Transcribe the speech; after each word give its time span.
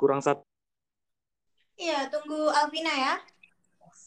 kurang 0.00 0.24
satu. 0.24 0.40
Iya, 1.76 2.08
tunggu 2.08 2.48
Alvina 2.48 2.88
ya. 2.88 3.14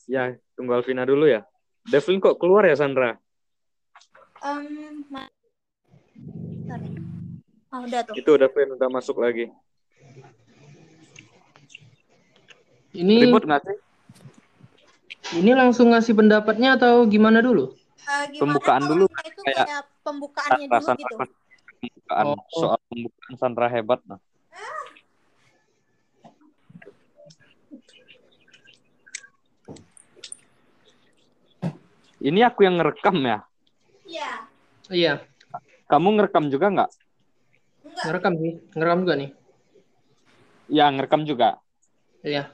Ya, 0.09 0.23
tunggu 0.57 0.73
Alvina 0.73 1.05
dulu 1.05 1.29
ya. 1.29 1.45
Devlin 1.85 2.17
kok 2.17 2.41
keluar 2.41 2.65
ya 2.65 2.73
Sandra? 2.73 3.21
Um, 4.41 5.05
ma- 5.13 5.29
Sorry. 6.65 6.89
Oh, 7.69 7.85
udah 7.85 8.01
tuh. 8.01 8.13
Itu 8.17 8.31
Devlin 8.41 8.73
udah 8.73 8.89
masuk 8.89 9.21
lagi. 9.21 9.53
Ini 12.93 13.29
Ribut 13.29 13.45
nggak 13.45 13.61
sih? 13.65 13.77
ini 15.33 15.49
langsung 15.57 15.89
ngasih 15.89 16.13
pendapatnya 16.13 16.77
atau 16.77 17.09
gimana 17.09 17.41
dulu? 17.41 17.73
Eh, 18.05 18.37
gimana 18.37 18.59
Pembukaan 18.59 18.83
dulu, 18.85 19.05
itu 19.09 19.41
kayak- 19.41 19.65
kayak 19.65 19.83
pembukaannya 20.05 20.65
dulu 20.69 20.83
Sandra 20.83 21.01
gitu. 21.01 21.15
pembukaan 21.81 22.25
Oh. 22.27 22.37
soal 22.53 22.79
pembukaan 22.91 23.33
Sandra 23.39 23.67
hebat 23.71 23.99
nah. 24.05 24.19
Ini 32.23 32.39
aku 32.47 32.63
yang 32.63 32.79
ngerekam 32.79 33.19
ya. 33.19 33.43
Iya. 34.07 34.31
Iya, 34.91 35.13
Kamu 35.91 36.15
ngerekam 36.15 36.47
juga 36.47 36.71
nggak? 36.71 36.89
Enggak. 37.83 38.03
ngerekam 38.07 38.33
sih, 38.39 38.51
ngerekam 38.75 38.99
juga 39.03 39.15
nih. 39.19 39.29
Ya 40.71 40.85
ngerekam 40.87 41.21
juga. 41.27 41.49
Iya. 42.23 42.47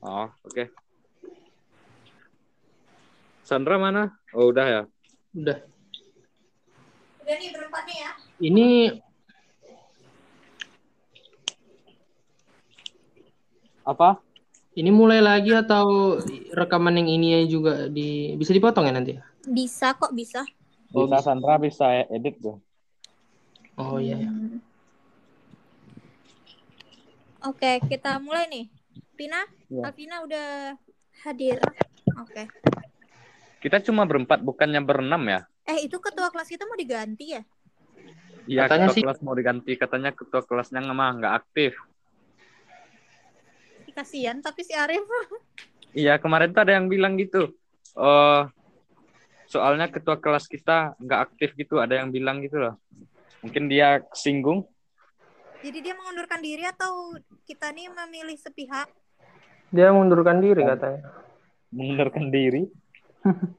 Oh 0.00 0.32
oke. 0.44 0.72
Sandra 3.44 3.76
mana? 3.76 4.16
Oh 4.32 4.48
udah 4.48 4.64
ya. 4.64 4.82
Udah. 5.36 5.60
Udah 7.20 7.34
nih 7.36 7.48
berempat 7.52 7.82
nih 7.84 7.96
ya. 8.00 8.10
Ini 8.40 8.66
Apa? 13.86 14.25
Ini 14.76 14.90
mulai 14.92 15.24
lagi 15.24 15.50
atau 15.50 16.16
rekaman 16.52 17.00
yang 17.00 17.08
ini 17.10 17.28
juga 17.46 17.88
di 17.88 18.36
bisa 18.36 18.52
dipotong 18.52 18.84
ya 18.84 18.92
nanti? 18.92 19.16
Bisa 19.42 19.96
kok, 19.96 20.12
bisa. 20.12 20.44
Oh, 20.92 21.08
Bisa 21.08 21.16
bisa. 21.16 21.24
Sandra 21.24 21.56
bisa 21.56 21.86
edit 22.06 22.36
tuh. 22.38 22.60
Oh 23.74 23.96
iya. 23.96 24.16
iya. 24.16 24.28
Hmm. 24.28 24.60
Oke, 27.46 27.80
kita 27.86 28.18
mulai 28.18 28.48
nih. 28.48 28.64
Pina, 29.16 29.40
Iya. 29.66 29.88
Alvina 29.88 30.16
udah 30.20 30.46
hadir. 31.24 31.56
Oke. 32.20 32.44
Kita 33.58 33.80
cuma 33.80 34.04
berempat 34.04 34.44
bukannya 34.44 34.84
berenam 34.84 35.24
ya? 35.24 35.40
Eh, 35.64 35.88
itu 35.88 35.96
ketua 35.98 36.28
kelas 36.28 36.46
kita 36.46 36.68
mau 36.68 36.76
diganti 36.76 37.32
ya? 37.32 37.42
Iya 38.46 38.68
Katanya 38.68 38.86
ketua 38.86 38.94
sih- 38.94 39.04
kelas 39.08 39.20
mau 39.24 39.34
diganti 39.34 39.72
katanya 39.74 40.10
ketua 40.12 40.44
kelasnya 40.44 40.84
nggak 40.84 41.10
nggak 41.18 41.34
aktif. 41.34 41.72
Ih, 43.96 44.04
Kasihan 44.04 44.44
tapi 44.44 44.60
si 44.60 44.76
Arif. 44.76 45.00
Iya 45.96 46.20
kemarin 46.20 46.52
tuh 46.52 46.60
ada 46.60 46.76
yang 46.76 46.92
bilang 46.92 47.16
gitu. 47.16 47.56
Oh 47.96 48.44
soalnya 49.48 49.88
ketua 49.88 50.20
kelas 50.20 50.44
kita 50.44 50.92
nggak 51.00 51.20
aktif 51.32 51.56
gitu 51.56 51.80
ada 51.80 51.96
yang 51.96 52.12
bilang 52.12 52.44
gitu 52.44 52.60
loh. 52.60 52.76
Mungkin 53.40 53.72
dia 53.72 54.04
singgung. 54.12 54.68
Jadi 55.64 55.80
dia 55.80 55.96
mengundurkan 55.96 56.44
diri 56.44 56.68
atau 56.68 57.16
kita 57.48 57.72
nih 57.72 57.88
memilih 57.88 58.36
sepihak? 58.36 58.92
Dia 59.72 59.88
mundurkan 59.96 60.44
diri 60.44 60.60
katanya. 60.68 61.00
mengundurkan 61.72 62.28
diri. 62.28 62.68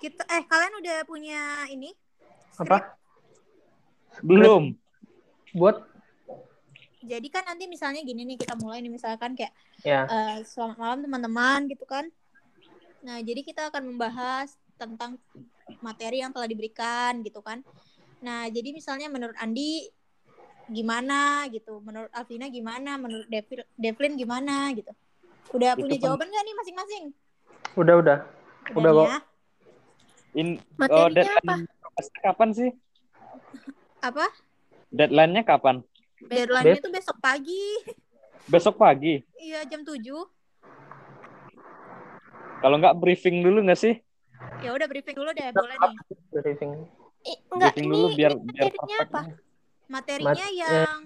Kita 0.00 0.22
eh 0.30 0.46
kalian 0.46 0.74
udah 0.80 0.96
punya 1.02 1.66
ini? 1.66 1.90
Skrip? 2.54 2.70
Apa? 2.70 2.78
Belum. 4.22 4.78
Buat 5.52 5.89
Jadi 7.00 7.28
kan 7.32 7.48
nanti 7.48 7.64
misalnya 7.64 8.04
gini 8.04 8.28
nih 8.28 8.36
kita 8.36 8.54
mulai 8.60 8.84
nih 8.84 8.92
misalkan 8.92 9.32
kayak 9.32 9.52
ya. 9.80 10.04
eh, 10.04 10.36
selamat 10.44 10.76
malam 10.76 10.98
teman-teman 11.00 11.60
gitu 11.72 11.84
kan. 11.88 12.04
Nah, 13.00 13.24
jadi 13.24 13.40
kita 13.40 13.72
akan 13.72 13.96
membahas 13.96 14.52
tentang 14.76 15.16
materi 15.80 16.20
yang 16.20 16.28
telah 16.36 16.44
diberikan 16.44 17.24
gitu 17.24 17.40
kan. 17.40 17.64
Nah, 18.20 18.52
jadi 18.52 18.76
misalnya 18.76 19.08
menurut 19.08 19.32
Andi 19.40 19.88
gimana 20.68 21.48
gitu, 21.48 21.80
menurut 21.80 22.12
Alvina 22.12 22.52
gimana, 22.52 23.00
menurut 23.00 23.26
Devil, 23.32 23.64
Devlin 23.80 24.14
gimana 24.20 24.68
gitu. 24.76 24.92
Udah 25.56 25.72
Itu 25.74 25.82
punya 25.82 25.96
kan- 25.96 26.04
jawaban 26.04 26.28
nggak 26.28 26.44
nih 26.44 26.54
masing-masing? 26.60 27.04
Udah 27.80 27.94
udah. 27.96 28.18
Udah, 28.76 28.92
kok. 28.92 29.08
ya. 29.08 29.18
In, 30.36 30.48
oh, 30.60 30.86
Materinya 30.86 31.10
deadline 31.16 31.64
kapan 32.22 32.48
sih? 32.54 32.70
Apa? 34.04 34.26
Deadline-nya 34.94 35.42
kapan? 35.42 35.82
Deadline-nya 36.20 36.78
itu 36.84 36.90
besok 36.92 37.16
pagi. 37.24 37.64
Besok 38.50 38.74
pagi. 38.76 39.22
Iya, 39.40 39.64
jam 39.70 39.80
7. 39.86 40.28
Kalau 42.60 42.76
nggak 42.76 42.96
briefing 43.00 43.40
dulu 43.40 43.64
nggak 43.64 43.80
sih? 43.80 43.94
Ya 44.60 44.70
udah 44.76 44.86
briefing 44.92 45.16
dulu 45.16 45.30
deh, 45.32 45.48
boleh 45.56 45.76
nih. 45.80 45.94
Briefing. 46.30 46.72
Eh, 47.24 47.36
enggak, 47.48 47.72
briefing 47.72 47.86
ini, 47.88 47.96
dulu 47.96 48.06
biar 48.12 48.32
ini 48.36 48.52
biar 48.52 48.68
materinya 48.68 48.96
perfect. 49.00 49.08
apa? 49.08 49.20
Materinya 49.88 50.46
Mat- 50.46 50.60
yang 50.60 50.98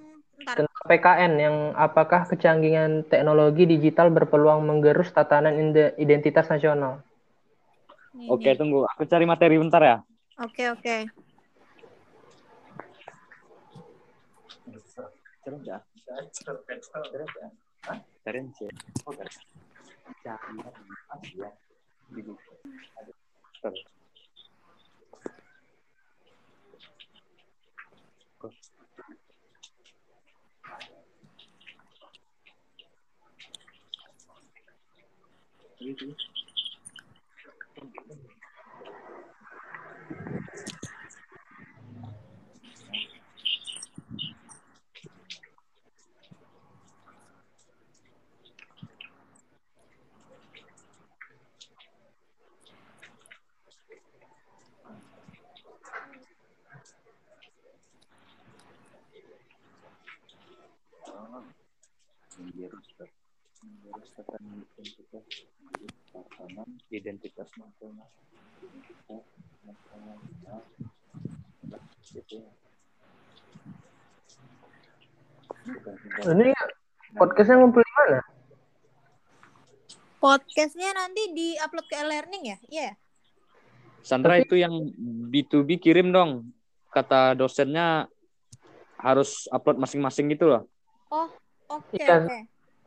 ntar 0.43 0.57
Tentang 0.59 0.85
PKN 0.91 1.33
yang 1.39 1.57
apakah 1.79 2.21
kecanggihan 2.31 2.93
teknologi 3.07 3.65
digital 3.71 4.11
berpeluang 4.11 4.61
menggerus 4.67 5.11
tatanan 5.15 5.55
ide- 5.55 5.95
identitas 5.99 6.47
nasional? 6.51 7.01
nih, 8.15 8.29
Oke, 8.35 8.51
tunggu. 8.59 8.83
Aku 8.95 9.03
cari 9.07 9.25
materi 9.27 9.57
bentar 9.63 9.83
ya. 9.83 9.97
Oke, 10.39 10.63
oke. 10.75 10.97
cerita 15.45 15.77
cerita 16.33 16.99
cerita 17.13 17.45
ya 17.45 18.69
oke 19.05 19.25
jangan 20.25 20.57
ya 21.37 21.51
identitas. 62.35 63.11
Ini 76.25 76.51
podcastnya 77.15 77.57
ngumpul 77.59 77.83
di 77.83 77.93
mana? 77.95 78.21
Podcastnya 80.19 80.91
nanti 80.97 81.23
di-upload 81.37 81.87
ke 81.87 81.95
e-learning 82.01 82.43
ya? 82.43 82.59
Iya. 82.67 82.89
ya? 82.91 82.93
Sandra 84.05 84.41
itu 84.41 84.59
yang 84.59 84.73
B2B 85.31 85.79
kirim 85.81 86.11
dong. 86.11 86.51
Kata 86.91 87.39
dosennya 87.39 88.09
harus 88.99 89.47
upload 89.53 89.79
masing-masing 89.81 90.33
gitu 90.33 90.49
loh. 90.49 90.63
Oh, 91.13 91.29
oke, 91.67 91.95
Iya. 91.95 92.15
oke. 92.21 92.39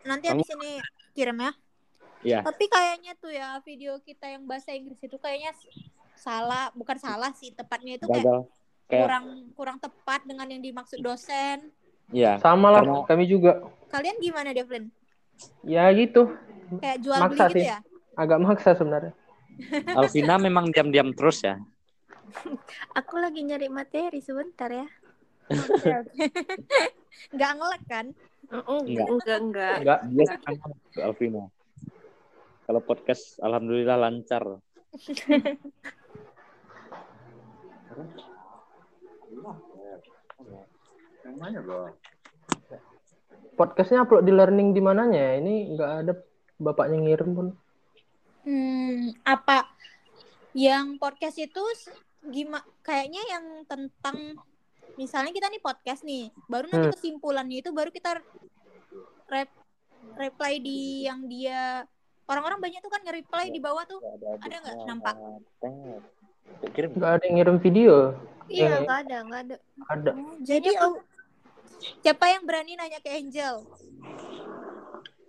Nanti 0.04 0.26
habis 0.28 0.50
ini 0.52 0.72
kirim 1.12 1.38
ya. 1.38 1.52
Iya. 2.20 2.40
Tapi 2.42 2.66
kayaknya 2.66 3.14
tuh 3.14 3.30
ya 3.30 3.62
video 3.62 3.98
kita 4.00 4.26
yang 4.28 4.44
bahasa 4.44 4.72
Inggris 4.72 4.98
itu 4.98 5.16
kayaknya 5.16 5.54
salah, 6.14 6.74
bukan 6.74 6.98
salah 6.98 7.30
sih, 7.32 7.52
tepatnya 7.52 7.96
itu 7.96 8.06
kayak 8.06 8.24
Gagal. 8.24 8.42
Kayak 8.88 9.02
kurang 9.04 9.26
kurang 9.54 9.78
tepat 9.78 10.24
dengan 10.24 10.48
yang 10.48 10.62
dimaksud 10.62 10.98
dosen. 10.98 11.70
iya. 12.10 12.40
Sama 12.40 12.72
lah, 12.72 12.82
Karena- 12.82 13.06
kami 13.06 13.26
juga. 13.26 13.68
Kalian 13.88 14.18
gimana, 14.18 14.52
Devlin? 14.52 14.88
Ya 15.62 15.86
gitu, 15.92 16.34
Kayak 16.80 16.98
jual 17.00 17.20
Maksa 17.20 17.46
beli 17.48 17.54
gitu 17.54 17.60
sih. 17.62 17.66
ya? 17.70 17.80
agak 18.18 18.40
maksa 18.42 18.74
sebenarnya. 18.74 19.14
Alvina 20.00 20.36
memang 20.38 20.68
diam-diam 20.68 21.14
terus 21.14 21.46
ya. 21.46 21.62
Aku 22.92 23.22
lagi 23.22 23.46
nyari 23.46 23.70
materi 23.70 24.20
sebentar 24.20 24.68
ya. 24.68 24.88
Nggak 27.34 27.52
ngelek 27.56 27.84
kan? 27.88 28.06
Oh, 28.48 28.80
Enggak. 28.80 29.08
enggak, 29.12 29.38
enggak. 29.44 29.76
Enggak, 29.84 30.00
dia 30.08 30.26
sekarang 30.32 30.80
ke 30.96 31.00
Alvina. 31.04 31.44
Kalau 32.64 32.82
podcast 32.84 33.24
alhamdulillah 33.44 33.98
lancar. 34.00 34.44
Podcastnya 43.60 44.08
upload 44.08 44.24
di 44.24 44.32
learning 44.32 44.72
di 44.72 44.80
mananya 44.80 45.20
ya? 45.20 45.34
Ini 45.44 45.56
nggak 45.76 45.92
ada 46.08 46.14
bapaknya 46.56 46.98
ngirim 47.04 47.30
pun. 47.36 47.48
Hmm, 48.48 49.12
apa 49.28 49.68
yang 50.56 50.96
podcast 50.96 51.36
itu 51.36 51.64
gimana 52.32 52.64
kayaknya 52.80 53.20
yang 53.28 53.46
tentang 53.68 54.40
misalnya 54.98 55.32
kita 55.32 55.48
nih 55.48 55.62
podcast 55.62 56.02
nih, 56.02 56.28
baru 56.46 56.66
nanti 56.68 56.88
Hmm. 56.90 56.96
kesimpulannya 56.98 57.58
itu 57.62 57.70
baru 57.72 57.90
kita 57.90 58.18
rep, 59.28 59.50
reply 60.18 60.54
di 60.58 61.06
yang 61.06 61.26
dia 61.26 61.86
orang-orang 62.26 62.60
banyak 62.60 62.82
tuh 62.82 62.92
kan 62.92 63.02
nge-reply 63.02 63.46
di 63.48 63.62
bawah 63.62 63.86
tuh. 63.86 64.02
Ada 64.42 64.56
nggak 64.60 64.76
nampak? 64.84 65.16
Kirim. 66.74 66.92
Nggak 66.96 67.12
ada 67.14 67.24
yang 67.24 67.36
ngirim 67.38 67.58
video. 67.60 67.94
Iya, 68.48 68.68
Yang- 68.68 68.84
nggak 68.84 69.00
ada, 69.04 69.18
nggak 69.24 69.42
ada. 69.44 69.56
Ada. 69.88 70.12
Jadi 70.42 70.70
oh, 70.80 70.94
siapa 72.00 72.26
yang 72.28 72.44
berani 72.44 72.74
nanya 72.74 73.00
ke 73.00 73.10
Angel? 73.12 73.56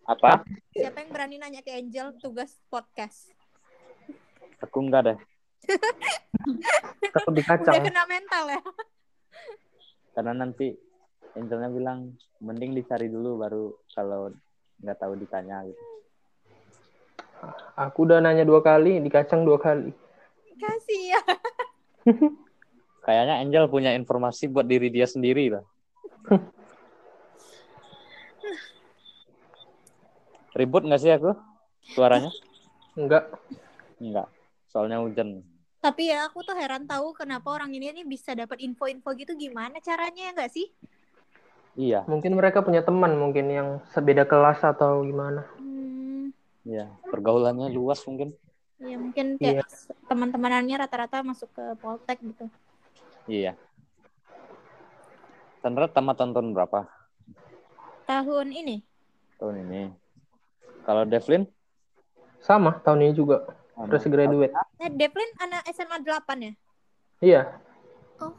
Apa? 0.05 0.41
Siapa 0.73 1.05
yang 1.05 1.11
berani 1.13 1.37
nanya 1.37 1.61
ke 1.61 1.69
Angel 1.69 2.17
tugas 2.17 2.57
podcast? 2.67 3.29
Aku 4.59 4.81
enggak 4.81 5.03
deh. 5.05 5.19
Takut 7.13 7.31
Udah 7.31 7.37
dikacang. 7.37 7.85
kena 7.85 8.05
mental 8.09 8.45
ya. 8.49 8.61
Karena 10.19 10.35
nanti 10.35 10.75
Angelnya 11.39 11.71
bilang 11.71 12.19
mending 12.43 12.75
dicari 12.75 13.07
dulu 13.07 13.39
baru 13.39 13.71
kalau 13.95 14.35
nggak 14.83 14.99
tahu 14.99 15.15
ditanya 15.15 15.63
gitu. 15.63 15.79
Aku 17.79 18.03
udah 18.03 18.19
nanya 18.19 18.43
dua 18.43 18.59
kali, 18.59 18.99
dikacang 18.99 19.47
dua 19.47 19.63
kali. 19.63 19.95
Kasih 20.59 21.15
ya. 21.15 21.23
Kayaknya 23.07 23.47
Angel 23.47 23.71
punya 23.71 23.95
informasi 23.95 24.51
buat 24.51 24.67
diri 24.67 24.91
dia 24.91 25.07
sendiri 25.07 25.55
lah. 25.55 25.63
Ribut 30.59 30.83
nggak 30.83 30.99
sih 30.99 31.15
aku 31.15 31.31
suaranya? 31.95 32.35
Enggak. 32.99 33.31
Enggak. 34.03 34.27
Soalnya 34.67 34.99
hujan. 34.99 35.47
Tapi 35.79 36.11
ya 36.11 36.27
aku 36.27 36.43
tuh 36.43 36.59
heran 36.59 36.85
tahu 36.91 37.15
kenapa 37.15 37.55
orang 37.55 37.71
ini 37.71 37.95
nih 37.95 38.07
bisa 38.07 38.35
dapat 38.35 38.59
info-info 38.63 39.15
gitu 39.15 39.33
gimana 39.39 39.79
caranya 39.79 40.31
ya 40.31 40.33
nggak 40.35 40.53
sih? 40.53 40.67
Iya, 41.79 42.03
Mungkin 42.11 42.35
mereka 42.35 42.67
punya 42.67 42.83
teman 42.83 43.15
mungkin 43.15 43.47
yang 43.47 43.69
sebeda 43.95 44.27
kelas 44.27 44.67
atau 44.67 45.07
gimana. 45.07 45.47
Hmm, 45.55 46.35
iya. 46.67 46.91
Pergaulannya 47.07 47.71
luas 47.71 48.03
mungkin. 48.07 48.35
ya 48.79 48.95
mungkin 48.95 49.35
kayak 49.43 49.67
teman-temanannya 50.07 50.79
rata-rata 50.79 51.23
masuk 51.27 51.51
ke 51.51 51.65
Poltek 51.83 52.19
gitu. 52.23 52.47
Iya. 53.27 53.55
Sandra 55.59 55.91
tamat 55.91 56.15
tonton 56.19 56.55
berapa 56.55 56.87
Tahun 58.07 58.49
ini 58.55 58.83
tahun 59.39 59.71
ini? 59.71 59.83
Kalau 60.83 61.07
Devlin? 61.07 61.47
Sama 62.43 62.83
tahun 62.83 63.07
ini 63.09 63.13
juga. 63.15 63.47
Fresh 63.87 64.11
graduate. 64.11 64.55
Eh, 64.83 64.91
Devlin 64.91 65.31
anak 65.39 65.63
SMA 65.71 66.03
8 66.03 66.43
ya? 66.43 66.53
Iya. 67.23 67.43
Oh, 68.19 68.35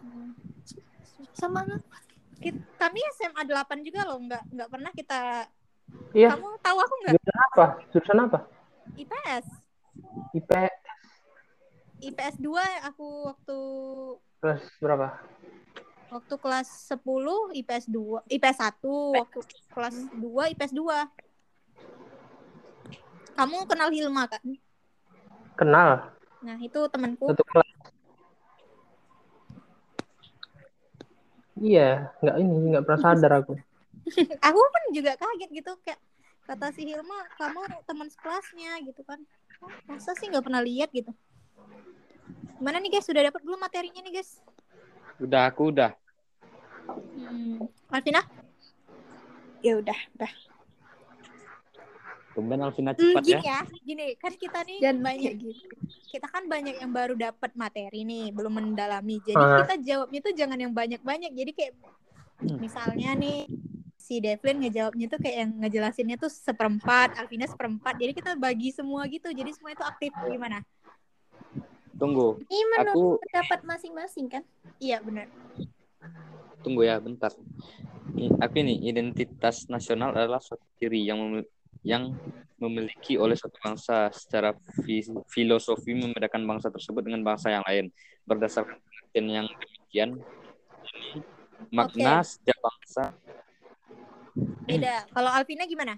sama? 1.31 1.63
Kita, 2.39 2.59
kami 2.75 2.99
SMA 3.15 3.41
8 3.47 3.87
juga 3.87 4.03
loh, 4.03 4.19
nggak 4.19 4.43
nggak 4.51 4.69
pernah 4.71 4.91
kita. 4.91 5.47
Iya. 6.11 6.35
Kamu 6.35 6.59
tahu 6.59 6.77
aku 6.83 6.95
nggak? 7.05 7.13
Jurusan 7.15 7.39
apa? 7.39 7.65
Jurusan 7.95 8.19
apa? 8.19 8.39
IPS. 8.99 9.45
IP 10.35 10.51
IPS 11.99 12.35
2 12.39 12.87
aku 12.87 13.27
waktu 13.27 13.57
kelas 14.39 14.63
berapa? 14.79 15.07
waktu 16.09 16.35
kelas 16.41 16.89
10 16.89 17.53
IPS 17.53 17.85
2, 17.85 18.25
IPS 18.33 18.57
1, 18.81 19.21
waktu 19.21 19.39
kelas 19.69 19.95
2 20.17 20.51
IPS 20.57 20.73
2. 20.73 21.05
Kamu 23.37 23.63
kenal 23.69 23.93
Hilma 23.93 24.25
kan? 24.25 24.41
Kenal. 25.59 26.15
Nah, 26.39 26.55
itu 26.63 26.79
temanku. 26.87 27.27
Satu 27.27 27.43
kelas. 27.43 27.67
Iya, 31.59 32.15
nggak 32.23 32.35
ini, 32.39 32.55
nggak 32.71 32.83
pernah 32.87 33.01
sadar 33.03 33.31
aku. 33.43 33.59
aku 34.47 34.59
pun 34.59 34.83
juga 34.95 35.19
kaget 35.19 35.49
gitu 35.51 35.71
kayak 35.83 35.99
kata 36.49 36.73
si 36.73 36.81
Hilma 36.81 37.29
kamu 37.37 37.61
teman 37.85 38.09
sekelasnya 38.09 38.81
gitu 38.81 39.05
kan 39.05 39.21
oh, 39.61 39.69
masa 39.85 40.17
sih 40.17 40.33
nggak 40.33 40.41
pernah 40.41 40.65
lihat 40.65 40.89
gitu 40.89 41.13
gimana 42.57 42.81
nih 42.81 42.97
guys 42.97 43.05
sudah 43.05 43.21
dapat 43.21 43.41
belum 43.45 43.61
materinya 43.61 44.01
nih 44.01 44.13
guys 44.17 44.41
Udah, 45.19 45.51
aku 45.51 45.75
udah. 45.75 45.91
hmm. 46.89 47.59
Alvina 47.91 48.23
ya 49.59 49.77
udah 49.77 49.99
udah 50.15 50.31
Tumben 52.39 52.63
Alvina 52.63 52.91
Hmm, 52.91 52.99
cepat 53.11 53.23
ya. 53.27 53.27
gini 53.35 53.43
ya 53.43 53.59
gini 53.83 54.07
kan 54.15 54.33
kita 54.33 54.59
nih 54.63 54.79
Dan 54.79 55.03
banyak 55.03 55.33
gitu. 55.35 55.67
kita 56.07 56.25
kan 56.25 56.47
banyak 56.47 56.79
yang 56.79 56.89
baru 56.89 57.13
dapat 57.13 57.51
materi 57.53 58.01
nih 58.01 58.31
belum 58.31 58.49
mendalami 58.49 59.19
jadi 59.19 59.35
Ah. 59.35 59.59
kita 59.61 59.75
jawabnya 59.83 60.19
tuh 60.23 60.33
jangan 60.33 60.55
yang 60.55 60.71
banyak-banyak 60.71 61.31
jadi 61.35 61.51
kayak 61.51 61.73
misalnya 62.57 63.13
nih 63.13 63.45
si 63.99 64.17
Devlin 64.17 64.63
ngejawabnya 64.63 65.05
tuh 65.05 65.19
kayak 65.19 65.37
yang 65.37 65.51
ngejelasinnya 65.59 66.15
tuh 66.15 66.31
seperempat 66.31 67.19
Alvina 67.19 67.45
seperempat 67.45 67.99
jadi 67.99 68.15
kita 68.15 68.33
bagi 68.33 68.71
semua 68.71 69.03
gitu 69.05 69.27
jadi 69.29 69.51
semua 69.51 69.75
itu 69.75 69.83
aktif 69.83 70.15
gimana 70.25 70.63
Tunggu, 71.99 72.39
Ini 72.47 72.63
menurut 72.71 72.95
aku 72.95 73.03
pendapat 73.27 73.59
masing-masing 73.67 74.31
kan? 74.31 74.43
iya 74.79 75.03
benar 75.03 75.27
tunggu 76.59 76.83
ya 76.83 76.99
bentar. 76.99 77.31
Aku 78.39 78.55
ini 78.59 78.83
identitas 78.83 79.63
nasional 79.67 80.11
adalah 80.11 80.43
suatu 80.43 80.63
ciri 80.75 81.07
yang 81.07 81.39
yang 81.83 82.11
memiliki 82.59 83.15
oleh 83.15 83.39
suatu 83.39 83.55
bangsa 83.63 84.11
secara 84.11 84.51
fi- 84.83 85.07
filosofi 85.31 85.95
membedakan 85.95 86.43
bangsa 86.43 86.67
tersebut 86.67 87.07
dengan 87.07 87.23
bangsa 87.23 87.55
yang 87.55 87.63
lain. 87.63 87.87
Berdasarkan 88.27 88.75
pengertian 88.83 89.27
yang 89.31 89.45
demikian 89.47 90.09
ini 90.91 91.23
makna 91.71 92.19
setiap 92.23 92.59
bangsa. 92.59 93.15
Beda. 94.67 95.07
Kalau 95.09 95.31
Alvina 95.31 95.63
gimana? 95.65 95.95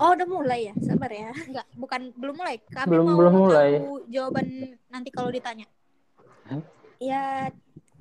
Oh, 0.00 0.16
udah 0.16 0.26
mulai 0.26 0.72
ya? 0.72 0.74
Sabar 0.80 1.12
ya. 1.12 1.30
enggak 1.30 1.66
bukan 1.76 2.10
belum 2.16 2.34
mulai. 2.40 2.56
Kami 2.72 2.88
Belum- 2.90 3.06
mau 3.06 3.18
belum 3.20 3.34
mulai. 3.36 3.70
tahu 3.78 3.94
jawaban 4.10 4.46
nanti 4.88 5.08
kalau 5.12 5.30
ditanya. 5.30 5.68
Ya, 7.00 7.48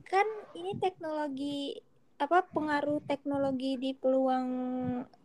kan 0.09 0.27
ini 0.57 0.75
teknologi 0.81 1.79
apa 2.19 2.43
pengaruh 2.51 2.99
teknologi 3.07 3.79
di 3.79 3.91
peluang 3.95 4.47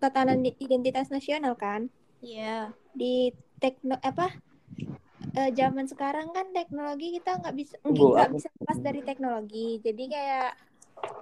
tatanan 0.05 0.39
di- 0.45 0.57
identitas 0.67 1.07
nasional 1.15 1.55
kan? 1.65 1.83
iya 2.23 2.75
Di 3.01 3.31
tekno 3.63 3.95
apa? 4.11 4.27
eh, 5.39 5.51
zaman 5.59 5.87
sekarang 5.93 6.29
kan 6.37 6.47
teknologi 6.57 7.07
kita 7.17 7.31
nggak 7.41 7.55
bisa 7.61 7.75
nggak 8.15 8.31
bisa 8.37 8.49
lepas 8.57 8.79
dari 8.87 9.01
teknologi. 9.09 9.59
Jadi 9.87 10.03
kayak 10.15 10.47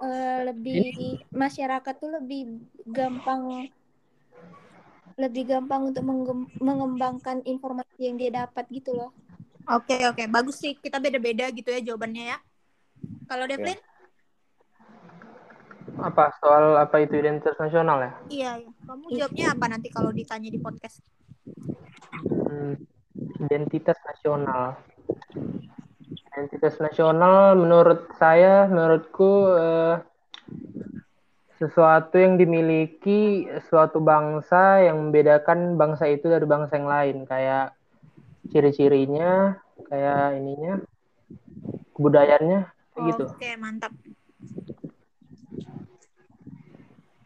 eh, 0.05 0.37
lebih 0.49 0.79
masyarakat 1.43 1.93
tuh 2.01 2.11
lebih 2.17 2.39
gampang 2.97 3.41
lebih 5.21 5.43
gampang 5.51 5.81
untuk 5.89 6.03
mengembangkan 6.67 7.37
informasi 7.53 7.99
yang 8.07 8.15
dia 8.21 8.31
dapat 8.45 8.65
gitu 8.77 8.91
loh. 8.99 9.09
oke 9.75 9.95
oke 10.11 10.23
bagus 10.35 10.55
sih 10.63 10.73
kita 10.83 10.97
beda-beda 11.03 11.45
gitu 11.57 11.69
ya 11.75 11.79
jawabannya 11.87 12.23
ya 12.31 12.37
kalau 13.29 13.45
Devlin 13.51 13.79
Apa 16.01 16.33
soal 16.41 16.79
apa 16.79 16.95
itu 17.03 17.13
identitas 17.19 17.57
nasional 17.61 17.97
ya? 18.01 18.11
iya 18.31 18.51
iya 18.61 18.71
kamu 18.87 19.05
jawabnya 19.13 19.45
apa 19.53 19.65
nanti 19.69 19.87
kalau 19.93 20.09
ditanya 20.09 20.49
di 20.49 20.59
podcast 20.59 21.03
Hmm, 22.53 22.79
identitas 23.43 23.97
nasional. 24.07 24.79
Identitas 26.33 26.79
nasional 26.79 27.57
menurut 27.59 28.09
saya, 28.15 28.65
menurutku 28.69 29.51
eh, 29.53 29.95
sesuatu 31.59 32.15
yang 32.19 32.35
dimiliki 32.39 33.47
suatu 33.69 33.99
bangsa 33.99 34.83
yang 34.87 34.99
membedakan 34.99 35.75
bangsa 35.75 36.09
itu 36.09 36.27
dari 36.29 36.43
bangsa 36.47 36.79
yang 36.79 36.89
lain, 36.89 37.17
kayak 37.27 37.75
ciri-cirinya, 38.51 39.57
kayak 39.87 40.37
ininya, 40.39 40.73
kebudayaannya, 41.95 42.59
kayak 42.93 43.03
gitu. 43.13 43.23
Oke, 43.29 43.49
mantap. 43.59 43.91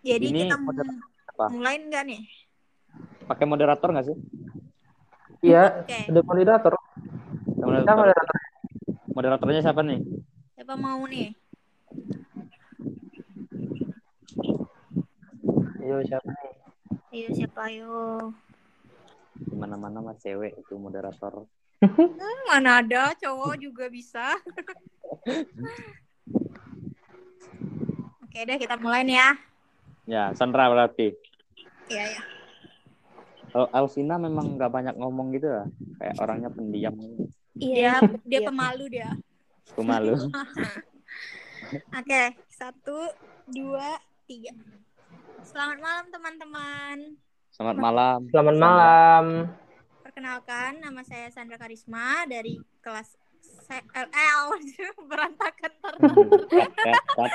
Jadi 0.08 0.32
Ini 0.32 0.48
kita 0.48 0.56
moderator 0.56 1.52
mulai 1.52 1.76
enggak 1.84 2.04
nih? 2.08 2.22
pakai 3.28 3.44
moderator 3.44 3.92
nggak 3.92 4.08
sih 4.08 4.16
Iya, 5.38 5.84
Oke. 5.84 6.10
ada 6.10 6.22
moderator. 6.24 6.74
Ada 6.74 7.54
Kita 7.54 7.62
moderator. 7.62 7.96
moderator. 8.00 8.38
moderatornya 9.12 9.62
siapa 9.62 9.82
nih 9.84 10.00
Siapa 10.56 10.74
mau 10.80 11.04
nih? 11.06 11.36
Ayo 15.78 15.98
siapa 16.04 16.30
nih? 16.32 16.52
Ayo 17.14 17.30
siapa 17.36 17.60
ayo? 17.68 17.92
di 19.38 19.56
mana 19.56 19.78
mana 19.78 20.02
mas 20.02 20.18
cewek 20.20 20.56
itu 20.56 20.74
moderator 20.76 21.46
Hmm, 22.18 22.40
mana 22.50 22.82
ada 22.82 23.14
cowok 23.14 23.62
juga 23.62 23.86
bisa. 23.88 24.24
Oke 28.26 28.40
deh 28.44 28.58
kita 28.58 28.76
mulai 28.78 29.06
nih 29.06 29.18
ya. 29.22 29.30
Ya, 30.08 30.32
Sandra 30.34 30.72
berarti. 30.72 31.12
Iya 31.92 32.04
ya. 32.16 32.22
Kalau 33.48 33.68
Alvina 33.70 34.16
memang 34.16 34.56
nggak 34.56 34.72
banyak 34.72 34.96
ngomong 34.96 35.36
gitu 35.36 35.48
ya. 35.48 35.64
Kayak 36.00 36.16
orangnya 36.18 36.50
pendiam. 36.50 36.96
Dia 37.54 37.60
Iya. 37.60 37.94
dia 38.24 38.40
Iya. 38.40 38.48
pemalu 38.48 38.84
dia. 38.88 39.10
Pemalu. 39.76 40.16
Oke, 42.00 42.22
satu, 42.48 43.12
dua, 43.46 44.00
tiga. 44.24 44.56
Selamat 45.44 45.80
malam 45.80 46.06
teman-teman. 46.08 46.98
Selamat 47.52 47.78
malam. 47.78 48.20
Selamat 48.30 48.54
Sandra. 48.54 48.64
malam. 48.64 49.26
Perkenalkan, 50.02 50.72
nama 50.80 51.02
saya 51.04 51.28
Sandra 51.28 51.60
Karisma 51.60 52.24
dari 52.24 52.56
kelas 52.80 53.12
CLL 53.68 54.44
berantakan 55.12 55.72
terus 55.76 56.44
cut. 57.12 57.32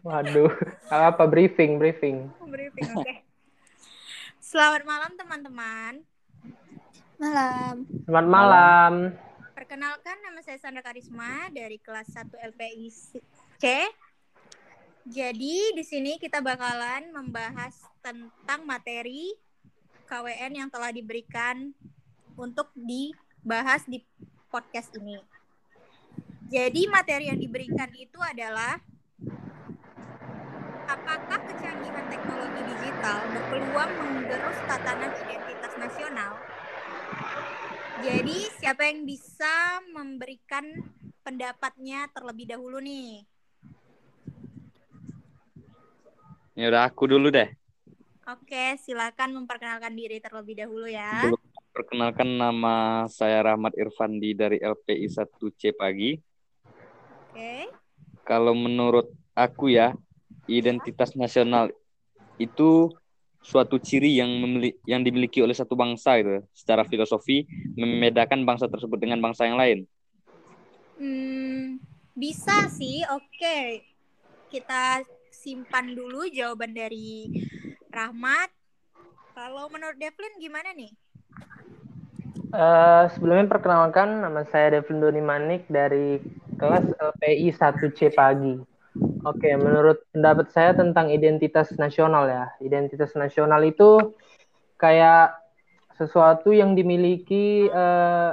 Waduh, 0.00 0.48
apa 0.88 1.28
briefing, 1.28 1.76
briefing. 1.76 2.32
briefing. 2.48 2.88
Oke. 2.96 3.20
Selamat 4.40 4.88
malam 4.88 5.12
teman-teman. 5.12 6.00
Malam. 7.20 7.84
Selamat 8.08 8.26
malam. 8.32 8.92
Perkenalkan, 9.52 10.16
nama 10.24 10.40
saya 10.40 10.56
Sandra 10.56 10.80
Karisma 10.80 11.52
dari 11.52 11.76
kelas 11.76 12.16
1 12.16 12.32
LPI 12.32 12.88
C. 13.60 13.64
Jadi 15.04 15.76
di 15.76 15.84
sini 15.84 16.16
kita 16.16 16.40
bakalan 16.40 17.12
membahas 17.12 17.76
tentang 18.00 18.64
materi 18.64 19.36
KWN 20.08 20.64
yang 20.64 20.68
telah 20.72 20.96
diberikan 20.96 21.76
untuk 22.40 22.72
dibahas 22.72 23.84
di 23.84 24.00
podcast 24.48 24.96
ini. 24.96 25.20
Jadi 26.48 26.88
materi 26.88 27.28
yang 27.28 27.36
diberikan 27.36 27.92
itu 27.92 28.16
adalah 28.16 28.80
apakah 30.90 31.38
kecanggihan 31.46 32.06
teknologi 32.10 32.60
digital 32.66 33.18
berpeluang 33.30 33.92
menggerus 33.94 34.58
tatanan 34.66 35.12
identitas 35.22 35.72
nasional? 35.78 36.32
Jadi 38.02 38.38
siapa 38.58 38.90
yang 38.90 39.06
bisa 39.06 39.78
memberikan 39.94 40.66
pendapatnya 41.22 42.10
terlebih 42.10 42.50
dahulu 42.50 42.82
nih? 42.82 43.22
Ya 46.58 46.74
udah 46.74 46.82
aku 46.90 47.06
dulu 47.06 47.30
deh. 47.30 47.54
Oke, 48.26 48.74
silakan 48.82 49.42
memperkenalkan 49.42 49.94
diri 49.94 50.18
terlebih 50.18 50.58
dahulu 50.58 50.90
ya. 50.90 51.30
Dulu 51.30 51.38
perkenalkan 51.70 52.34
nama 52.34 53.06
saya 53.06 53.46
Rahmat 53.46 53.78
Irfandi 53.78 54.34
dari 54.34 54.58
LPI 54.58 55.06
1C 55.06 55.70
pagi. 55.70 56.18
Oke. 57.30 57.70
Kalau 58.26 58.54
menurut 58.58 59.06
aku 59.34 59.70
ya, 59.70 59.94
identitas 60.50 61.14
nasional 61.14 61.70
itu 62.40 62.90
suatu 63.40 63.80
ciri 63.80 64.20
yang 64.20 64.28
memili- 64.28 64.76
yang 64.84 65.00
dimiliki 65.00 65.40
oleh 65.40 65.54
satu 65.56 65.72
bangsa 65.78 66.18
gitu. 66.20 66.44
Secara 66.52 66.84
filosofi 66.84 67.46
membedakan 67.78 68.44
bangsa 68.44 68.66
tersebut 68.68 68.98
dengan 69.00 69.22
bangsa 69.22 69.48
yang 69.48 69.56
lain. 69.56 69.86
Hmm, 71.00 71.80
bisa 72.12 72.68
sih. 72.76 73.00
Oke. 73.08 73.86
Kita 74.50 75.00
simpan 75.32 75.94
dulu 75.94 76.28
jawaban 76.28 76.74
dari 76.76 77.30
Rahmat. 77.88 78.50
Kalau 79.32 79.72
menurut 79.72 79.96
Devlin 79.96 80.36
gimana 80.36 80.74
nih? 80.76 80.92
Eh, 82.50 83.04
sebelumnya 83.14 83.46
perkenalkan, 83.46 84.26
nama 84.26 84.42
saya 84.50 84.74
Devlin 84.74 84.98
Doni 84.98 85.22
Manik 85.22 85.70
dari 85.70 86.18
kelas 86.58 86.82
LPI 86.98 87.54
1C 87.54 88.10
pagi. 88.10 88.58
Oke, 89.20 89.52
menurut 89.52 90.00
pendapat 90.16 90.48
saya 90.48 90.72
tentang 90.72 91.12
identitas 91.12 91.68
nasional 91.76 92.24
ya. 92.24 92.44
Identitas 92.64 93.12
nasional 93.12 93.60
itu 93.68 94.16
kayak 94.80 95.36
sesuatu 96.00 96.56
yang 96.56 96.72
dimiliki 96.72 97.68
eh, 97.68 98.30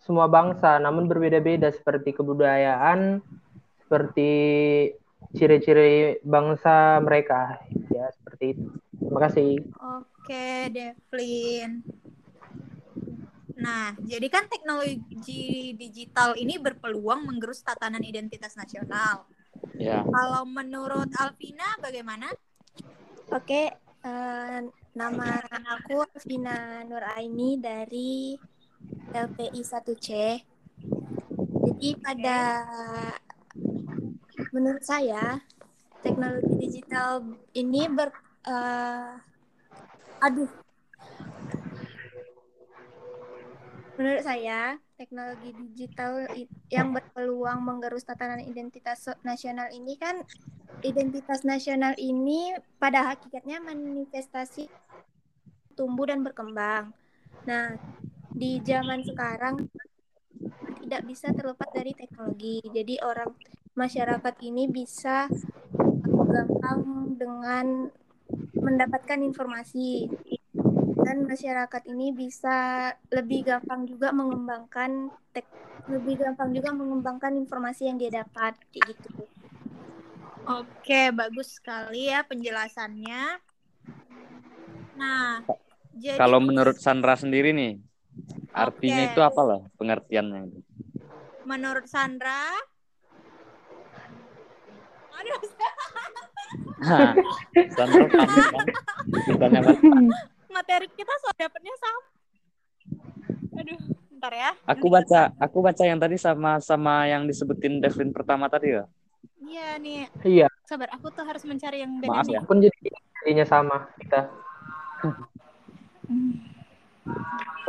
semua 0.00 0.32
bangsa, 0.32 0.80
namun 0.80 1.04
berbeda-beda 1.04 1.68
seperti 1.68 2.16
kebudayaan, 2.16 3.20
seperti 3.84 4.30
ciri-ciri 5.36 6.24
bangsa 6.24 7.04
mereka. 7.04 7.60
Ya, 7.92 8.08
seperti 8.16 8.56
itu. 8.56 8.64
Terima 8.96 9.20
kasih. 9.28 9.60
Oke, 9.76 10.72
Devlin. 10.72 11.84
Nah, 13.60 13.92
jadi 14.08 14.24
kan 14.32 14.48
teknologi 14.48 15.76
digital 15.76 16.32
ini 16.40 16.56
berpeluang 16.56 17.28
menggerus 17.28 17.60
tatanan 17.60 18.00
identitas 18.00 18.56
nasional. 18.56 19.28
Ya, 19.80 20.04
Kalau 20.04 20.44
menurut 20.44 21.08
Alvina 21.16 21.64
bagaimana? 21.80 22.28
Oke, 23.32 23.72
eh, 24.04 24.58
nama 24.92 25.28
aku 25.80 26.04
Vina 26.28 26.84
Nuraini 26.84 27.56
dari 27.56 28.36
LPI 29.08 29.64
1C. 29.64 30.08
Jadi 31.64 31.88
pada 31.96 32.40
menurut 34.52 34.84
saya 34.84 35.40
teknologi 36.04 36.60
digital 36.60 37.24
ini 37.56 37.88
ber 37.88 38.12
eh, 38.44 39.16
aduh 40.20 40.50
menurut 44.00 44.24
saya 44.24 44.80
teknologi 44.96 45.52
digital 45.52 46.24
yang 46.72 46.96
berpeluang 46.96 47.60
menggerus 47.60 48.08
tatanan 48.08 48.40
identitas 48.40 49.04
nasional 49.20 49.68
ini 49.68 50.00
kan 50.00 50.24
identitas 50.80 51.44
nasional 51.44 51.92
ini 52.00 52.56
pada 52.80 53.12
hakikatnya 53.12 53.60
manifestasi 53.60 54.72
tumbuh 55.76 56.08
dan 56.08 56.24
berkembang. 56.24 56.96
Nah, 57.44 57.76
di 58.32 58.64
zaman 58.64 59.04
sekarang 59.04 59.68
tidak 60.80 61.02
bisa 61.04 61.36
terlepas 61.36 61.68
dari 61.68 61.92
teknologi. 61.92 62.64
Jadi 62.72 63.04
orang 63.04 63.36
masyarakat 63.76 64.34
ini 64.48 64.64
bisa 64.64 65.28
gampang 66.08 66.80
dengan 67.20 67.92
mendapatkan 68.56 69.20
informasi 69.20 70.08
dan 71.04 71.24
masyarakat 71.24 71.82
ini 71.88 72.12
bisa 72.12 72.90
lebih 73.10 73.46
gampang 73.46 73.88
juga 73.88 74.12
mengembangkan 74.12 75.08
tek 75.32 75.46
lebih 75.88 76.20
gampang 76.20 76.54
juga 76.54 76.70
mengembangkan 76.76 77.34
informasi 77.40 77.88
yang 77.88 77.96
dia 77.98 78.22
dapat 78.22 78.54
kayak 78.70 78.94
gitu. 78.94 79.08
Oke, 80.46 81.10
bagus 81.14 81.58
sekali 81.58 82.10
ya 82.10 82.22
penjelasannya. 82.26 83.38
Nah, 84.98 85.40
jadi 85.96 86.18
kalau 86.20 86.38
menurut 86.38 86.76
Sandra 86.78 87.16
sendiri 87.16 87.50
nih, 87.54 87.80
artinya 88.54 89.02
Oke. 89.02 89.10
itu 89.14 89.20
apa 89.24 89.40
loh 89.42 89.60
pengertiannya? 89.78 90.40
itu? 90.46 90.60
menurut 91.44 91.86
Sandra 91.88 92.46
Aduh, 95.20 95.40
Sandra 97.76 98.04
panik 98.08 98.46
kan? 98.48 98.64
Ditanya 99.28 99.60
apa? 99.60 99.72
Materi 100.50 100.86
kita 100.92 101.14
soal 101.22 101.34
dapetnya 101.38 101.74
sama. 101.78 102.00
Aduh, 103.60 103.80
bentar 104.10 104.32
ya. 104.34 104.50
Aku 104.66 104.86
baca, 104.90 105.20
aku 105.38 105.58
baca 105.62 105.82
yang 105.86 105.98
tadi 105.98 106.16
sama 106.20 106.58
sama 106.60 107.06
yang 107.08 107.24
disebutin 107.24 107.80
Devlin 107.80 108.10
pertama 108.10 108.50
tadi 108.50 108.76
ya. 108.76 108.84
Iya 109.40 109.80
nih, 109.82 110.06
Iya, 110.22 110.46
sabar. 110.68 110.92
Aku 110.94 111.10
tuh 111.10 111.24
harus 111.26 111.42
mencari 111.42 111.82
yang 111.82 111.98
beda 111.98 112.12
Maaf 112.12 112.28
ya. 112.28 112.40
pun 112.44 112.60
jadi 112.62 112.76
jadinya 113.24 113.46
sama 113.48 113.76
kita. 113.98 114.30
Hmm. 115.02 116.50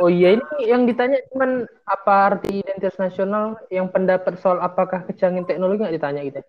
Oh 0.00 0.10
iya 0.10 0.34
ini 0.34 0.44
yang 0.66 0.82
ditanya 0.88 1.22
cuman 1.30 1.64
apa 1.86 2.12
arti 2.32 2.60
identitas 2.60 2.98
nasional 2.98 3.60
yang 3.70 3.86
pendapat 3.86 4.34
soal 4.40 4.58
apakah 4.58 5.06
kecanggihan 5.06 5.46
teknologi 5.46 5.80
nggak 5.84 5.96
ditanya 5.96 6.20
gitu. 6.26 6.40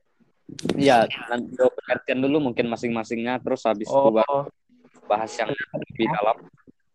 Iya, 0.76 1.08
nanti 1.32 1.56
pengertian 1.56 2.20
dulu 2.20 2.52
mungkin 2.52 2.68
masing-masingnya, 2.68 3.40
terus 3.40 3.64
habis 3.64 3.88
Oh, 3.88 4.12
baru 4.12 4.52
bahas 5.06 5.32
yang 5.36 5.50
lebih 5.52 6.08
dalam. 6.10 6.38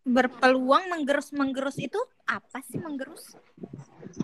Berpeluang 0.02 0.88
menggerus 0.88 1.32
menggerus 1.32 1.76
itu 1.76 2.00
apa 2.24 2.64
sih 2.64 2.80
menggerus? 2.80 3.36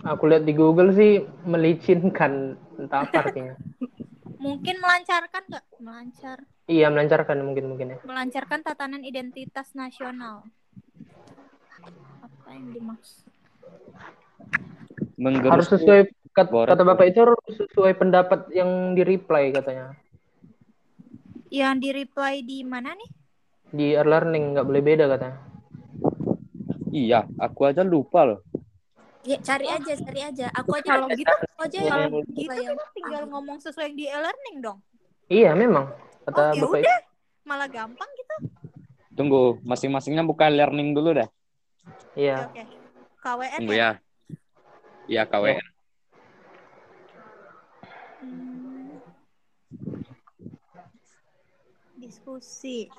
aku 0.01 0.25
lihat 0.25 0.43
di 0.43 0.53
Google 0.53 0.89
sih 0.91 1.21
melicinkan 1.45 2.57
entah 2.75 3.05
apa 3.05 3.29
artinya. 3.29 3.53
Mungkin 4.45 4.77
melancarkan 4.77 5.41
nggak? 5.45 5.65
Melancar, 5.79 6.37
Iya 6.65 6.89
melancarkan 6.89 7.37
mungkin 7.41 7.65
mungkin 7.69 7.87
ya. 7.93 7.97
melancarkan 8.01 8.61
tatanan 8.61 9.01
identitas 9.01 9.73
nasional. 9.73 10.45
Apa 12.21 12.49
yang 12.51 12.73
dimaksud? 12.73 13.25
Harus 14.35 15.15
Menggerus 15.15 15.67
sesuai 15.71 16.01
kata, 16.29 16.49
Borat. 16.51 16.69
kata 16.75 16.83
bapak 16.83 17.05
itu 17.09 17.19
harus 17.23 17.41
sesuai 17.47 17.93
pendapat 17.95 18.49
yang 18.51 18.93
di 18.93 19.01
reply 19.01 19.49
katanya. 19.49 19.95
Yang 21.47 21.73
di 21.79 21.89
reply 21.95 22.33
di 22.41 22.59
mana 22.61 22.91
nih? 22.93 23.09
Di 23.71 23.97
e-learning 23.97 24.57
nggak 24.57 24.65
boleh 24.67 24.83
beda 24.83 25.05
katanya. 25.09 25.37
Iya, 26.95 27.27
aku 27.41 27.67
aja 27.67 27.81
lupa 27.83 28.23
loh. 28.23 28.39
Ya 29.25 29.41
cari 29.41 29.65
aja, 29.65 29.93
cari 29.97 30.21
aja. 30.21 30.47
Aku 30.53 30.77
aja 30.77 30.95
Kalau 30.95 31.09
gitu, 31.11 31.33
aku 31.33 31.59
aja 31.65 31.79
yang 31.81 32.13
gitu 32.29 32.53
yang 32.53 32.77
kan 32.77 32.89
tinggal 32.93 33.23
ngomong 33.25 33.57
sesuai 33.57 33.89
yang 33.89 33.97
di 33.97 34.05
e-learning 34.05 34.57
dong. 34.61 34.79
Iya 35.25 35.57
memang 35.57 35.89
kata 36.29 36.53
Oh, 36.53 36.53
ya 36.53 36.61
bapak 36.61 36.79
udah. 36.85 36.99
malah 37.45 37.69
gampang 37.69 38.09
gitu. 38.13 38.35
Tunggu, 39.15 39.57
masing-masingnya 39.65 40.21
buka 40.21 40.51
learning 40.51 40.93
dulu 40.93 41.17
dah. 41.17 41.29
Iya. 42.13 42.51
Oke. 42.51 42.63
KWN 43.23 43.59
Tunggu 43.63 43.73
ya. 43.73 43.79
ya. 43.79 43.91
Iya, 45.09 45.21
KWN. 45.25 45.65
Hmm. 48.21 48.93
Diskusi. 51.97 52.91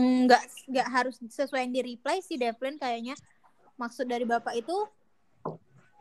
Enggak 0.00 0.42
nggak 0.64 0.88
harus 0.88 1.20
sesuai 1.20 1.68
yang 1.68 1.74
di 1.76 1.82
reply 1.92 2.24
sih 2.24 2.40
Devlin 2.40 2.80
kayaknya. 2.80 3.12
Maksud 3.76 4.08
dari 4.08 4.24
Bapak 4.24 4.56
itu 4.56 4.76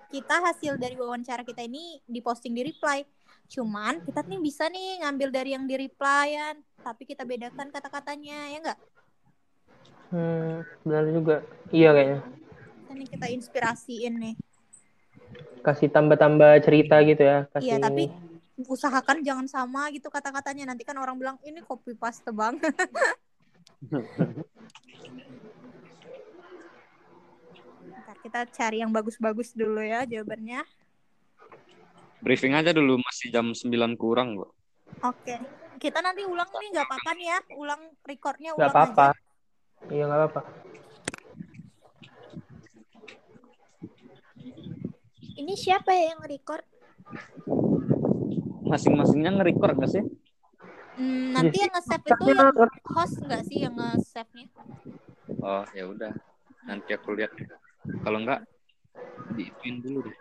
kita 0.09 0.41
hasil 0.41 0.79
dari 0.79 0.95
wawancara 0.95 1.43
kita 1.43 1.67
ini 1.67 1.99
diposting 2.07 2.55
di 2.55 2.63
reply. 2.71 3.03
Cuman 3.51 3.99
kita 4.07 4.23
nih 4.23 4.39
bisa 4.39 4.71
nih 4.71 5.03
ngambil 5.03 5.29
dari 5.29 5.49
yang 5.53 5.67
di 5.67 5.75
replyan, 5.75 6.63
tapi 6.81 7.03
kita 7.05 7.27
bedakan 7.27 7.69
kata-katanya, 7.69 8.37
ya 8.49 8.57
enggak? 8.61 8.79
Hmm, 10.09 10.65
benar 10.85 11.03
juga. 11.11 11.37
Iya 11.69 11.89
kayaknya. 11.93 12.19
Ini 12.89 13.05
kita 13.05 13.27
inspirasiin 13.29 14.13
nih. 14.17 14.35
Kasih 15.61 15.89
tambah-tambah 15.93 16.57
cerita 16.65 16.97
gitu 17.05 17.21
ya. 17.21 17.45
Kasih 17.53 17.65
Iya, 17.69 17.75
tapi 17.77 18.09
usahakan 18.65 19.21
jangan 19.21 19.45
sama 19.45 19.93
gitu 19.93 20.09
kata-katanya. 20.09 20.73
Nanti 20.73 20.81
kan 20.81 20.97
orang 20.97 21.17
bilang 21.21 21.37
ini 21.45 21.61
copy 21.61 21.93
paste 21.93 22.33
bang. 22.33 22.57
Ntar 27.99 28.17
kita 28.19 28.43
cari 28.51 28.83
yang 28.83 28.91
bagus-bagus 28.91 29.55
dulu 29.55 29.79
ya 29.79 30.03
jawabannya. 30.03 30.67
Briefing 32.19 32.51
aja 32.51 32.75
dulu, 32.75 32.99
masih 32.99 33.31
jam 33.31 33.55
9 33.55 33.95
kurang 33.95 34.35
kok. 34.35 34.51
Oke. 35.07 35.39
Kita 35.79 36.03
nanti 36.03 36.27
ulang 36.27 36.51
nih 36.51 36.69
nggak 36.75 36.87
apa-apa 36.91 37.11
nih 37.15 37.27
ya. 37.31 37.39
Ulang 37.55 37.81
recordnya 38.03 38.51
ulang 38.51 38.67
nggak 38.67 38.75
apa-apa. 38.75 39.07
aja. 39.15 39.87
Iya 39.87 40.03
nggak 40.11 40.19
apa-apa. 40.19 40.41
Ini 45.39 45.53
siapa 45.55 45.95
ya 45.95 46.11
yang 46.11 46.21
record? 46.27 46.67
Masing-masingnya 48.67 49.39
nge-record 49.39 49.79
nggak 49.79 49.91
sih? 49.95 50.03
Hmm, 50.99 51.31
nanti 51.31 51.55
yang 51.63 51.71
nge-save 51.71 52.05
itu 52.11 52.23
yang 52.35 52.51
host 52.91 53.15
nggak 53.23 53.41
sih 53.47 53.57
yang 53.63 53.73
nge-save-nya? 53.79 54.45
Oh, 55.39 55.63
ya 55.71 55.83
udah. 55.87 56.11
Nanti 56.67 56.91
aku 56.91 57.15
lihat. 57.15 57.31
Kalau 58.03 58.19
enggak, 58.19 58.43
diituin 59.31 59.79
dulu 59.79 60.03
deh. 60.03 60.15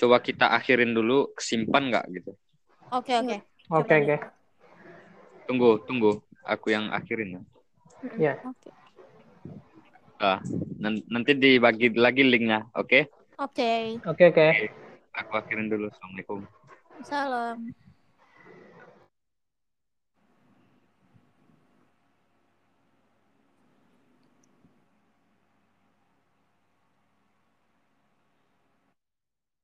Coba 0.00 0.16
kita 0.24 0.48
akhirin 0.56 0.96
dulu, 0.96 1.28
kesimpan 1.36 1.92
nggak 1.92 2.04
gitu. 2.16 2.32
Oke, 2.88 3.12
oke. 3.20 3.36
Oke 3.68 3.92
oke. 4.00 4.16
Tunggu, 5.44 5.84
tunggu. 5.84 6.24
Aku 6.48 6.72
yang 6.72 6.88
akhirin 6.88 7.36
ya. 7.36 7.40
Ya. 8.16 8.32
Oke. 8.40 8.72
Ah, 10.18 10.40
nan- 10.80 11.04
nanti 11.12 11.36
dibagi 11.36 11.92
lagi 11.92 12.24
linknya, 12.24 12.64
oke? 12.72 13.12
Oke. 13.38 14.00
Oke 14.08 14.24
oke. 14.32 14.46
Aku 15.12 15.32
akhirin 15.36 15.68
dulu. 15.68 15.92
Assalamualaikum. 15.92 16.48
Salam. 17.04 17.58